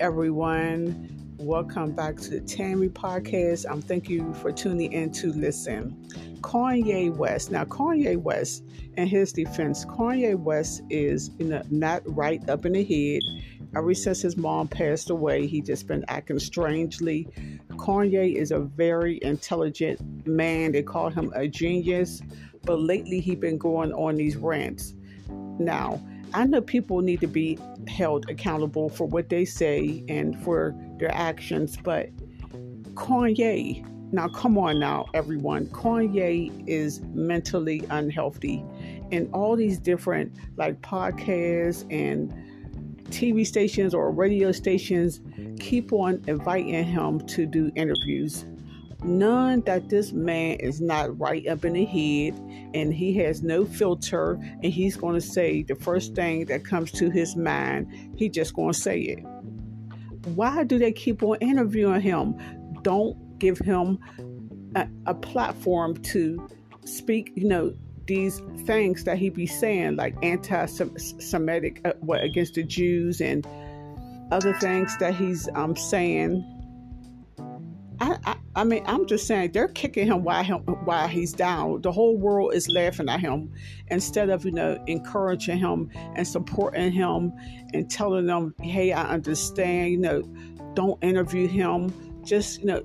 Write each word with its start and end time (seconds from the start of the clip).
everyone. 0.00 1.10
Welcome 1.38 1.92
back 1.92 2.16
to 2.16 2.30
the 2.30 2.40
Tammy 2.40 2.88
Podcast. 2.88 3.64
I'm 3.70 3.80
thank 3.80 4.10
you 4.10 4.34
for 4.34 4.52
tuning 4.52 4.92
in 4.92 5.10
to 5.12 5.32
listen. 5.32 5.96
Kanye 6.42 7.14
West. 7.14 7.50
Now, 7.50 7.64
Kanye 7.64 8.16
West, 8.18 8.62
in 8.96 9.06
his 9.06 9.32
defense, 9.32 9.86
Kanye 9.86 10.38
West 10.38 10.82
is 10.90 11.30
you 11.38 11.46
know 11.46 11.62
not 11.70 12.02
right 12.04 12.46
up 12.50 12.66
in 12.66 12.72
the 12.72 12.84
head. 12.84 13.22
Ever 13.74 13.94
since 13.94 14.20
his 14.20 14.36
mom 14.36 14.68
passed 14.68 15.08
away, 15.08 15.46
he 15.46 15.62
just 15.62 15.86
been 15.86 16.04
acting 16.08 16.38
strangely. 16.38 17.28
Kanye 17.70 18.34
is 18.34 18.50
a 18.50 18.60
very 18.60 19.18
intelligent 19.22 20.26
man. 20.26 20.72
They 20.72 20.82
call 20.82 21.08
him 21.08 21.32
a 21.34 21.48
genius, 21.48 22.22
but 22.62 22.80
lately 22.80 23.20
he 23.20 23.34
been 23.34 23.58
going 23.58 23.92
on 23.92 24.16
these 24.16 24.36
rants. 24.36 24.94
Now, 25.58 26.02
I 26.34 26.44
know 26.44 26.60
people 26.60 27.00
need 27.00 27.20
to 27.20 27.26
be 27.26 27.58
held 27.88 28.28
accountable 28.28 28.88
for 28.88 29.06
what 29.06 29.28
they 29.28 29.44
say 29.44 30.04
and 30.08 30.42
for 30.42 30.74
their 30.98 31.14
actions, 31.14 31.76
but 31.76 32.10
Kanye, 32.94 33.84
now 34.12 34.28
come 34.28 34.58
on 34.58 34.78
now, 34.78 35.06
everyone, 35.14 35.66
Kanye 35.66 36.64
is 36.66 37.00
mentally 37.12 37.82
unhealthy. 37.90 38.64
And 39.12 39.28
all 39.32 39.56
these 39.56 39.78
different 39.78 40.32
like 40.56 40.80
podcasts 40.82 41.84
and 41.90 42.32
TV 43.10 43.46
stations 43.46 43.94
or 43.94 44.10
radio 44.10 44.50
stations 44.52 45.20
keep 45.60 45.92
on 45.92 46.22
inviting 46.26 46.84
him 46.84 47.20
to 47.26 47.46
do 47.46 47.70
interviews 47.76 48.44
none 49.06 49.60
that 49.62 49.88
this 49.88 50.12
man 50.12 50.56
is 50.56 50.80
not 50.80 51.18
right 51.18 51.46
up 51.46 51.64
in 51.64 51.74
the 51.74 51.84
head 51.84 52.34
and 52.74 52.92
he 52.92 53.14
has 53.16 53.42
no 53.42 53.64
filter 53.64 54.32
and 54.32 54.64
he's 54.64 54.96
going 54.96 55.14
to 55.14 55.20
say 55.20 55.62
the 55.62 55.74
first 55.74 56.14
thing 56.14 56.44
that 56.46 56.64
comes 56.64 56.90
to 56.92 57.10
his 57.10 57.36
mind 57.36 57.86
he 58.16 58.28
just 58.28 58.54
going 58.54 58.72
to 58.72 58.78
say 58.78 59.00
it. 59.00 59.20
Why 60.34 60.64
do 60.64 60.78
they 60.78 60.92
keep 60.92 61.22
on 61.22 61.38
interviewing 61.40 62.00
him? 62.00 62.34
Don't 62.82 63.38
give 63.38 63.58
him 63.58 63.98
a, 64.74 64.88
a 65.06 65.14
platform 65.14 65.96
to 65.96 66.48
speak 66.84 67.32
you 67.34 67.48
know 67.48 67.74
these 68.06 68.40
things 68.64 69.04
that 69.04 69.18
he 69.18 69.28
be 69.30 69.46
saying 69.46 69.96
like 69.96 70.14
anti-semitic 70.22 71.80
uh, 71.84 71.92
what 72.00 72.22
against 72.22 72.54
the 72.54 72.62
jews 72.62 73.20
and 73.20 73.46
other 74.30 74.52
things 74.54 74.96
that 74.98 75.14
he's 75.14 75.48
um, 75.54 75.74
saying 75.74 76.44
I, 78.00 78.18
I, 78.24 78.36
I 78.56 78.64
mean, 78.64 78.82
I'm 78.86 79.06
just 79.06 79.26
saying 79.26 79.52
they're 79.52 79.68
kicking 79.68 80.06
him 80.06 80.22
while 80.22 80.44
him 80.44 80.58
while 80.84 81.08
he's 81.08 81.32
down. 81.32 81.80
The 81.82 81.92
whole 81.92 82.16
world 82.16 82.54
is 82.54 82.68
laughing 82.68 83.08
at 83.08 83.20
him 83.20 83.52
instead 83.88 84.28
of 84.28 84.44
you 84.44 84.52
know 84.52 84.82
encouraging 84.86 85.58
him 85.58 85.90
and 86.14 86.26
supporting 86.26 86.92
him 86.92 87.32
and 87.72 87.90
telling 87.90 88.26
them, 88.26 88.54
"Hey, 88.60 88.92
I 88.92 89.04
understand. 89.04 89.92
You 89.92 89.98
know, 89.98 90.22
don't 90.74 91.02
interview 91.02 91.48
him. 91.48 91.92
Just 92.24 92.60
you 92.60 92.66
know, 92.66 92.82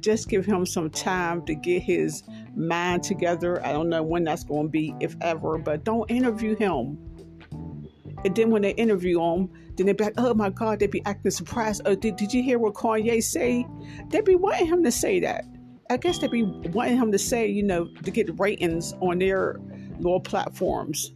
just 0.00 0.28
give 0.28 0.44
him 0.44 0.66
some 0.66 0.90
time 0.90 1.44
to 1.46 1.54
get 1.54 1.82
his 1.82 2.22
mind 2.54 3.02
together. 3.02 3.64
I 3.64 3.72
don't 3.72 3.88
know 3.88 4.02
when 4.02 4.24
that's 4.24 4.44
going 4.44 4.66
to 4.66 4.70
be, 4.70 4.94
if 5.00 5.16
ever, 5.22 5.56
but 5.58 5.84
don't 5.84 6.10
interview 6.10 6.56
him." 6.56 6.98
And 8.26 8.34
then 8.34 8.50
when 8.50 8.62
they 8.62 8.72
interview 8.72 9.20
him, 9.20 9.48
then 9.76 9.86
they'd 9.86 9.96
be 9.96 10.02
like, 10.02 10.14
oh 10.18 10.34
my 10.34 10.50
God, 10.50 10.80
they'd 10.80 10.90
be 10.90 11.04
acting 11.06 11.30
surprised. 11.30 11.82
Oh, 11.84 11.94
did, 11.94 12.16
did 12.16 12.34
you 12.34 12.42
hear 12.42 12.58
what 12.58 12.74
Kanye 12.74 13.22
say? 13.22 13.64
They'd 14.08 14.24
be 14.24 14.34
wanting 14.34 14.66
him 14.66 14.82
to 14.82 14.90
say 14.90 15.20
that. 15.20 15.44
I 15.90 15.96
guess 15.96 16.18
they'd 16.18 16.32
be 16.32 16.42
wanting 16.42 16.96
him 16.96 17.12
to 17.12 17.20
say, 17.20 17.46
you 17.46 17.62
know, 17.62 17.86
to 18.02 18.10
get 18.10 18.28
ratings 18.40 18.94
on 18.94 19.20
their 19.20 19.60
little 20.00 20.18
platforms. 20.18 21.12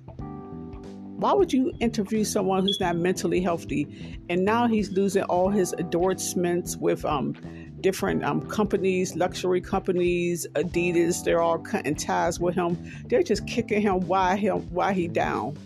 Why 1.17 1.33
would 1.33 1.53
you 1.53 1.73
interview 1.81 2.23
someone 2.23 2.63
who's 2.63 2.79
not 2.79 2.95
mentally 2.95 3.41
healthy? 3.41 4.21
And 4.29 4.45
now 4.45 4.69
he's 4.69 4.93
losing 4.93 5.25
all 5.25 5.49
his 5.49 5.73
endorsements 5.73 6.77
with 6.77 7.05
um, 7.05 7.35
different 7.81 8.23
um, 8.23 8.47
companies, 8.47 9.17
luxury 9.17 9.61
companies, 9.61 10.47
Adidas. 10.55 11.25
They're 11.25 11.43
all 11.43 11.59
cutting 11.59 11.97
ties 11.97 12.39
with 12.39 12.55
him. 12.55 12.79
They're 13.07 13.25
just 13.25 13.49
kicking 13.49 13.83
him 13.83 13.99
why 14.03 14.37
him 14.37 14.61
why 14.71 14.93
he 14.93 15.09
down. 15.09 15.59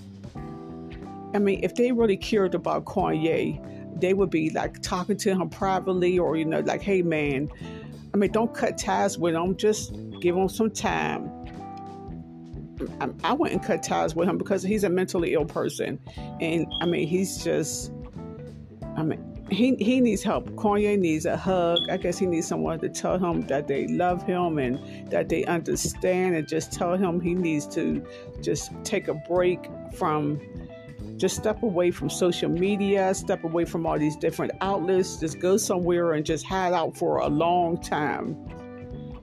I 1.35 1.39
mean, 1.39 1.61
if 1.63 1.75
they 1.75 1.91
really 1.91 2.17
cared 2.17 2.55
about 2.55 2.85
Kanye, 2.85 4.01
they 4.01 4.15
would 4.15 4.31
be 4.31 4.51
like 4.51 4.81
talking 4.83 5.17
to 5.17 5.35
him 5.35 5.49
privately 5.51 6.19
or, 6.19 6.37
you 6.37 6.45
know, 6.45 6.61
like, 6.61 6.81
hey, 6.81 7.03
man, 7.03 7.51
I 8.13 8.17
mean, 8.17 8.31
don't 8.31 8.55
cut 8.55 8.79
ties 8.79 9.19
with 9.19 9.35
him, 9.35 9.57
just 9.57 9.93
give 10.21 10.37
him 10.37 10.49
some 10.49 10.71
time. 10.71 11.31
I, 13.01 13.09
I 13.25 13.33
wouldn't 13.33 13.65
cut 13.65 13.83
ties 13.83 14.15
with 14.15 14.29
him 14.29 14.39
because 14.39 14.63
he's 14.63 14.85
a 14.85 14.89
mentally 14.89 15.35
ill 15.35 15.45
person. 15.45 15.99
And 16.41 16.67
I 16.81 16.87
mean, 16.87 17.09
he's 17.09 17.43
just, 17.43 17.93
I 18.97 19.03
mean, 19.03 19.35
he, 19.51 19.75
he 19.77 20.01
needs 20.01 20.23
help. 20.23 20.49
Kanye 20.51 20.99
needs 20.99 21.27
a 21.27 21.37
hug. 21.37 21.79
I 21.91 21.97
guess 21.97 22.19
he 22.19 22.27
needs 22.27 22.47
someone 22.47 22.79
to 22.81 22.89
tell 22.89 23.19
him 23.19 23.43
that 23.49 23.67
they 23.67 23.89
love 23.89 24.23
him 24.23 24.59
and 24.59 25.11
that 25.11 25.29
they 25.29 25.45
understand 25.47 26.37
and 26.37 26.47
just 26.47 26.73
tell 26.73 26.97
him 26.97 27.21
he 27.21 27.35
needs 27.35 27.67
to 27.75 28.05
just 28.41 28.73
take 28.85 29.09
a 29.09 29.15
break 29.15 29.69
from 29.95 30.41
just 31.17 31.37
step 31.37 31.63
away 31.63 31.91
from 31.91 32.11
social 32.11 32.51
media, 32.51 33.15
step 33.15 33.45
away 33.45 33.65
from 33.65 33.87
all 33.87 33.99
these 33.99 34.17
different 34.17 34.53
outlets, 34.61 35.19
just 35.19 35.39
go 35.41 35.57
somewhere 35.57 36.13
and 36.13 36.27
just 36.27 36.45
hide 36.45 36.73
out 36.73 36.97
for 36.97 37.19
a 37.19 37.29
long 37.29 37.81
time. 37.81 38.37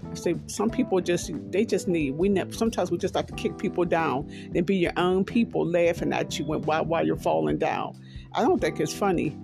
I 0.09 0.13
say 0.13 0.35
some 0.47 0.69
people 0.69 0.99
just 0.99 1.31
they 1.51 1.65
just 1.65 1.87
need 1.87 2.11
we 2.11 2.29
ne- 2.29 2.51
sometimes 2.51 2.91
we 2.91 2.97
just 2.97 3.15
like 3.15 3.27
to 3.27 3.33
kick 3.33 3.57
people 3.57 3.85
down 3.85 4.29
and 4.53 4.65
be 4.65 4.75
your 4.75 4.91
own 4.97 5.23
people 5.23 5.65
laughing 5.65 6.11
at 6.11 6.37
you 6.37 6.45
when, 6.45 6.61
while 6.63 6.85
while 6.85 7.05
you're 7.05 7.17
falling 7.17 7.57
down. 7.57 7.97
I 8.33 8.41
don't 8.41 8.59
think 8.59 8.79
it's 8.79 8.93
funny. 8.93 9.37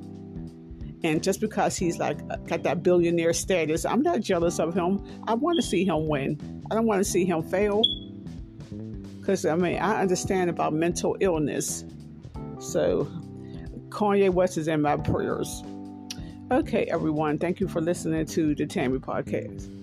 And 1.03 1.22
just 1.22 1.40
because 1.41 1.78
he's 1.78 2.00
like 2.00 2.18
uh, 2.29 2.38
got 2.38 2.64
that 2.64 2.84
billionaire 2.84 3.34
status, 3.34 3.85
I'm 3.85 4.02
not 4.02 4.22
jealous 4.22 4.59
of 4.59 4.74
him. 4.74 5.03
I 5.28 5.35
want 5.35 5.58
to 5.58 5.66
see 5.66 5.85
him 5.85 6.08
win. 6.08 6.64
I 6.69 6.75
don't 6.75 6.85
want 6.85 7.00
to 7.00 7.09
see 7.09 7.24
him 7.24 7.44
fail. 7.44 7.81
Because 9.19 9.46
I 9.46 9.56
mean, 9.56 9.78
I 9.78 10.02
understand 10.02 10.50
about 10.50 10.74
mental 10.74 11.16
illness 11.19 11.85
so, 12.59 13.06
Kanye 13.90 14.29
West 14.29 14.57
is 14.57 14.68
in 14.68 14.81
my 14.81 14.97
prayers. 14.97 15.63
Okay, 16.51 16.85
everyone. 16.85 17.38
Thank 17.38 17.59
you 17.59 17.68
for 17.68 17.81
listening 17.81 18.25
to 18.28 18.56
the 18.56 18.66
Tammy 18.66 19.00
Podcast. 19.00 19.73